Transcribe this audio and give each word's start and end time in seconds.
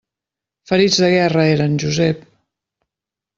Ferits 0.71 0.97
de 1.03 1.09
guerra, 1.15 1.43
eren, 1.57 1.77
Josep! 1.85 2.25